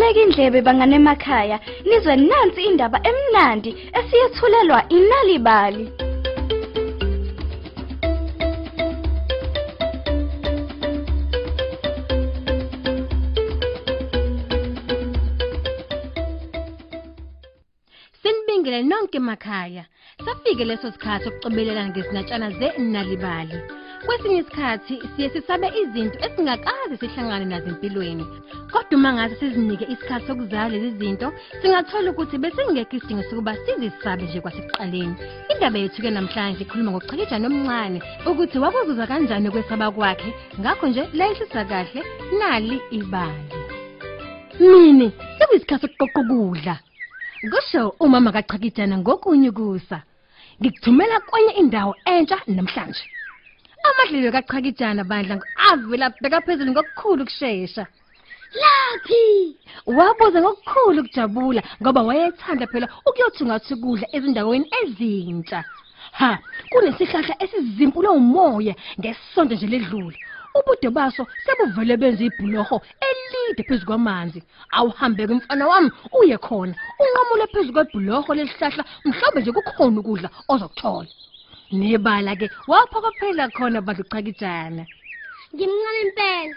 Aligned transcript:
Beka 0.00 0.20
indlebe 0.20 0.60
bangane 0.66 0.96
emakhaya 0.96 1.58
nizwe 1.86 2.16
nansi 2.16 2.60
indaba 2.62 2.98
emnandi 3.10 3.70
esiyethulelwa 3.98 4.80
inalibali. 4.96 6.07
Sinibingele 18.58 18.82
nonke 18.82 19.16
emakhaya. 19.18 19.84
Safike 20.24 20.64
leso 20.64 20.90
sikhathi 20.90 21.24
sokucobelelana 21.24 21.90
ngezinatshana 21.90 22.50
zenalibali. 22.58 23.54
Kwesinye 24.04 24.38
isikhathi 24.40 24.94
siye 25.14 25.30
sisabe 25.30 25.68
izinto 25.80 26.18
esingakaze 26.26 26.96
sihlangane 27.00 27.44
nazo 27.44 27.68
empilweni. 27.68 28.24
Kodwa 28.72 28.98
uma 28.98 29.12
ngaze 29.12 29.34
sizinike 29.36 29.84
isikhathi 29.84 30.26
sokuzala 30.26 30.68
lezi 30.68 30.90
zinto, 30.98 31.32
singathola 31.62 32.10
ukuthi 32.10 32.38
besingekho 32.38 32.96
isidingo 32.96 33.22
sokuba 33.30 33.54
sizisabe 33.64 34.22
nje 34.24 34.40
kwasekuqaleni. 34.40 35.14
Indaba 35.52 35.78
yethu 35.78 36.02
ke 36.02 36.10
namhlanje 36.10 36.62
ikhuluma 36.62 36.90
ngokuchakijana 36.90 37.46
omncane 37.46 37.98
ukuthi 38.26 38.58
wakuzuza 38.58 39.06
kanjani 39.06 39.48
ukwesaba 39.48 39.90
kwakhe. 39.90 40.30
Ngakho 40.60 40.86
nje 40.88 41.02
layihlisa 41.14 41.64
kahle 41.64 42.00
nali 42.38 42.76
ibali. 42.90 43.54
Mini, 44.60 45.12
sekuyisikhathi 45.38 45.86
sokuqoqa 45.86 46.20
ukudla. 46.20 46.74
Kusho 47.40 47.94
umama 48.00 48.32
kachakijana 48.32 48.98
ngokunye 48.98 49.50
kusa. 49.50 50.02
Ngikuthumela 50.60 51.20
kwenye 51.20 51.52
indawo 51.52 51.96
entsha 52.04 52.38
namhlanje. 52.46 53.04
Amadlelo 53.86 54.32
kachakijana 54.32 55.04
bandla 55.04 55.38
avela 55.70 56.10
bheka 56.20 56.40
phezulu 56.40 56.70
ngokukhulu 56.72 57.24
kusheshsha. 57.24 57.86
Laphi? 58.60 59.56
Wabuza 59.86 60.40
ngokukhulu 60.40 61.00
ukujabula 61.00 61.62
ngoba 61.80 62.02
wayethanda 62.02 62.66
phela 62.66 62.88
ukuyothungatha 63.06 63.74
ukudla 63.74 64.06
ezindaweni 64.16 64.66
ezintsha. 64.82 65.64
Ha, 66.12 66.38
kunesihlahla 66.70 67.34
esizimpulo 67.42 68.12
umoya 68.12 68.74
ngesonto 68.98 69.54
nje 69.54 69.66
ledlule. 69.66 70.18
Ubude 70.58 70.90
baso 70.90 71.26
sebuvele 71.44 71.96
benza 71.96 72.24
ibhuloho 72.24 72.82
elide 73.48 73.62
phezu 73.68 73.86
kwamanzi. 73.86 74.42
Awuhambe 74.70 75.26
ke 75.26 75.34
mfana 75.34 75.66
wami 75.66 75.90
uye 76.12 76.38
khona. 76.38 76.74
Unqamule 77.00 77.46
phezu 77.52 77.72
kwebhuloho 77.72 78.34
lesihlahla 78.34 78.84
mhlawumbe 79.04 79.40
nje 79.40 79.52
kukhona 79.52 80.00
ukudla 80.00 80.28
ozokuthola. 80.48 81.08
Nebala 81.72 82.36
ke 82.36 82.50
waphokophela 82.66 83.50
khona 83.50 83.80
badla 83.80 84.04
uchakijana. 84.04 84.86
Ngimncane 85.54 86.00
impela. 86.04 86.54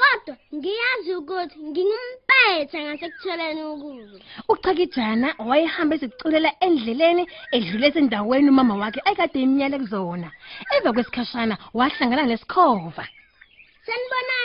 Kodwa 0.00 0.34
ngiyazi 0.54 1.14
ukuthi 1.14 1.58
ngingumpetha 1.70 2.78
ngasekutholeni 2.84 3.62
ukudla. 3.72 4.24
Uchakijana 4.48 5.28
wayehamba 5.38 5.94
eziculela 5.96 6.50
endleleni 6.60 7.24
edlule 7.54 7.86
esendaweni 7.88 8.48
umama 8.50 8.74
wakhe 8.74 9.00
ayekade 9.04 9.38
imnyele 9.42 9.78
kuzona. 9.78 10.28
Emva 10.74 10.92
kwesikhashana 10.92 11.54
wahlangana 11.78 12.26
nesikhova. 12.26 13.04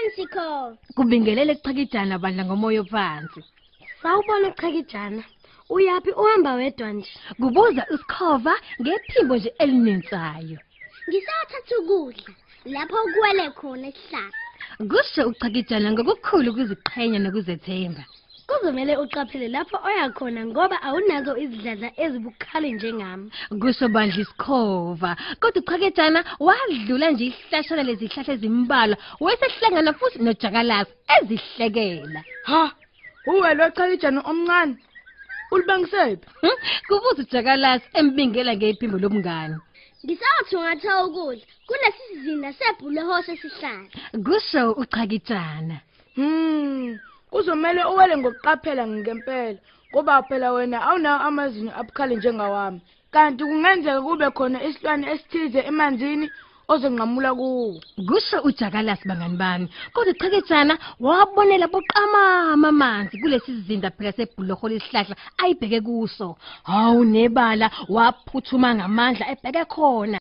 Sanibonani 0.10 0.16
sikho. 0.16 0.78
Kubingelele 0.96 1.56
kuchakijana 1.56 2.20
bandla 2.20 2.46
ngomoya 2.46 2.84
phansi. 2.84 3.44
Sawubona 4.02 4.48
uchakijana. 4.50 5.24
Uyapi 5.70 6.12
uhamba 6.12 6.54
wedwa 6.54 6.92
nje? 6.94 7.10
Kubuza 7.40 7.86
usikhova 7.90 8.54
ngephimbo 8.82 9.38
nje 9.38 9.54
elinensayo. 9.60 10.60
Ngisathatha 11.10 11.78
ukudla 11.80 12.34
lapho 12.66 12.98
kuwele 13.14 13.50
khona 13.52 13.88
esihlahla. 13.88 14.32
Kusho 14.90 15.28
uchakijana 15.28 15.92
ngokukhulu 15.92 16.52
ukuziqhenya 16.52 17.20
nokuzethemba. 17.20 18.04
Kuzomela 18.50 18.94
uqaphele 19.04 19.48
lapho 19.48 19.78
oya 19.88 20.10
khona 20.18 20.42
ngoba 20.50 20.78
awunazo 20.88 21.38
izidladla 21.44 21.90
ezibukhali 22.04 22.72
njengami. 22.74 23.26
Kusho 23.62 23.88
bandla 23.94 24.22
isikhova. 24.24 25.12
Kodwa 25.40 25.62
uchakijana 25.62 26.20
wadlula 26.48 27.12
nje 27.12 27.26
ihlashana 27.30 27.84
lezihlahla 27.84 28.34
ezimbalwa 28.34 28.98
wayesehlangana 29.24 29.92
futhi 29.94 30.18
nojakalasi 30.24 30.92
ezihlekela. 31.16 32.22
Ha, 32.50 32.62
uwe 33.32 33.54
lo 33.54 33.66
chalijana 33.76 34.22
omncane. 34.30 34.76
Ulibangisephi? 35.52 36.26
Hmm? 36.42 36.58
Kubuza 36.88 37.22
ujakalasi 37.24 37.86
embingela 38.00 38.56
ngephimbo 38.56 38.98
lobungane. 38.98 39.58
Ngisathungatha 40.04 41.04
ukudla 41.06 41.46
kulesi 41.68 42.02
sizinda 42.10 42.50
sebhuleho 42.58 43.14
sesihlahla. 43.26 43.90
Kusho 44.26 44.72
uchakijana. 44.82 45.78
Hmm, 46.16 47.00
kuzomela 47.32 47.82
uwele 47.92 48.14
ngokuqaphela 48.18 48.84
ngempela 48.88 49.60
ngoba 49.92 50.24
phela 50.28 50.48
wena 50.56 50.78
awunawo 50.88 51.20
amazinyo 51.28 51.72
abukhali 51.80 52.16
njengawami. 52.18 52.80
Kanti 53.14 53.44
kungenzeka 53.44 54.02
kube 54.06 54.28
khona 54.38 54.58
isilwane 54.68 55.06
esithize 55.14 55.60
emanzini 55.70 56.28
ozenqamula 56.72 57.32
kuwo. 57.40 57.82
Kusho 58.08 58.38
ujakalasi 58.48 59.08
bangani 59.10 59.38
bami. 59.42 59.68
Kodwa 59.94 60.14
uchakijana 60.14 60.74
wabonela 61.00 61.68
boqamama 61.74 62.68
amanzi 62.70 63.18
kulesi 63.22 63.46
sizinda 63.46 63.90
phela 63.96 64.12
sebhuloho 64.18 64.66
lesihlahla 64.70 65.16
ayibheke 65.42 65.82
kuso. 65.82 66.38
Hawu 66.64 67.06
nebala 67.14 67.68
waphuthuma 67.96 68.76
ngamandla 68.76 69.26
ebheke 69.34 69.64
khona. 69.74 70.18